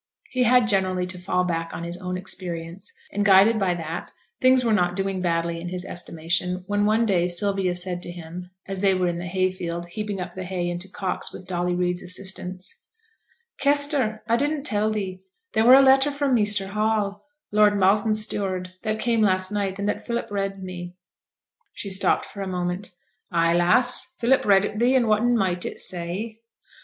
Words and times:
He 0.31 0.41
had 0.41 0.67
generally 0.67 1.05
to 1.05 1.19
fall 1.19 1.43
back 1.43 1.75
on 1.75 1.83
his 1.83 1.95
own 2.01 2.17
experience; 2.17 2.91
and, 3.11 3.23
guided 3.23 3.59
by 3.59 3.75
that, 3.75 4.11
things 4.41 4.63
were 4.63 4.73
not 4.73 4.95
doing 4.95 5.21
badly 5.21 5.61
in 5.61 5.69
his 5.69 5.85
estimation, 5.85 6.63
when, 6.65 6.85
one 6.85 7.05
day, 7.05 7.27
Sylvia 7.27 7.75
said 7.75 8.01
to 8.01 8.11
him, 8.11 8.49
as 8.67 8.81
they 8.81 8.95
were 8.95 9.05
in 9.05 9.19
the 9.19 9.27
hay 9.27 9.51
field, 9.51 9.85
heaping 9.89 10.19
up 10.19 10.33
the 10.33 10.43
hay 10.43 10.67
into 10.67 10.89
cocks 10.89 11.31
with 11.31 11.45
Dolly 11.45 11.75
Reid's 11.75 12.01
assistance 12.01 12.81
'Kester 13.59 14.23
I 14.27 14.37
didn't 14.37 14.63
tell 14.63 14.89
thee 14.89 15.21
there 15.53 15.65
were 15.65 15.75
a 15.75 15.83
letter 15.83 16.09
from 16.11 16.33
Measter 16.33 16.69
Hall, 16.69 17.23
Lord 17.51 17.77
Malton's 17.77 18.23
steward, 18.23 18.73
that 18.81 18.99
came 18.99 19.21
last 19.21 19.51
night 19.51 19.77
and 19.77 19.87
that 19.87 20.03
Philip 20.07 20.31
read 20.31 20.63
me.' 20.63 20.95
She 21.73 21.89
stopped 21.91 22.25
for 22.25 22.41
a 22.41 22.47
moment. 22.47 22.89
'Ay, 23.31 23.53
lass! 23.53 24.15
Philip 24.19 24.45
read 24.45 24.65
it 24.65 24.79
thee, 24.79 24.95
and 24.95 25.07
whatten 25.07 25.37
might 25.37 25.63
it 25.63 25.77
say?' 25.77 26.39